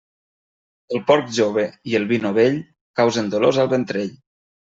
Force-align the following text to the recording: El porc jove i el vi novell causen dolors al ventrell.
El 0.95 1.01
porc 1.09 1.27
jove 1.39 1.65
i 1.91 1.93
el 2.01 2.09
vi 2.13 2.19
novell 2.25 2.57
causen 3.01 3.31
dolors 3.35 3.59
al 3.65 3.73
ventrell. 3.77 4.13